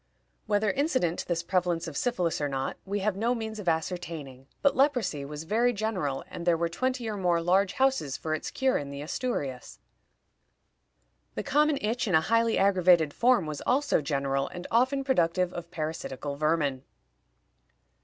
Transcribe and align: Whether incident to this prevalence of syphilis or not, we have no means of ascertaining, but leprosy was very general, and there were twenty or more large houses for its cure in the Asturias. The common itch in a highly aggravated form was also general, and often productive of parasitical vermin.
Whether 0.47 0.71
incident 0.71 1.19
to 1.19 1.27
this 1.27 1.43
prevalence 1.43 1.87
of 1.87 1.95
syphilis 1.95 2.41
or 2.41 2.49
not, 2.49 2.75
we 2.85 3.01
have 3.01 3.15
no 3.15 3.35
means 3.35 3.59
of 3.59 3.69
ascertaining, 3.69 4.47
but 4.63 4.75
leprosy 4.75 5.23
was 5.25 5.43
very 5.43 5.71
general, 5.73 6.23
and 6.27 6.43
there 6.43 6.57
were 6.57 6.69
twenty 6.69 7.07
or 7.07 7.15
more 7.17 7.39
large 7.39 7.73
houses 7.73 8.17
for 8.17 8.33
its 8.33 8.49
cure 8.49 8.79
in 8.79 8.89
the 8.89 9.03
Asturias. 9.03 9.77
The 11.35 11.43
common 11.43 11.77
itch 11.81 12.07
in 12.07 12.15
a 12.15 12.21
highly 12.21 12.57
aggravated 12.57 13.13
form 13.13 13.45
was 13.45 13.61
also 13.61 14.01
general, 14.01 14.47
and 14.47 14.65
often 14.71 15.03
productive 15.03 15.53
of 15.53 15.69
parasitical 15.69 16.35
vermin. 16.35 16.83